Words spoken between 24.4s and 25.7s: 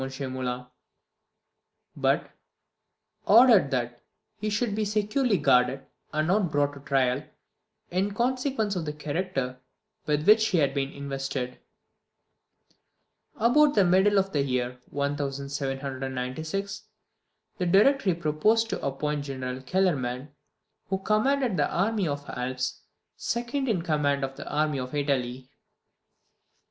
army of Italy.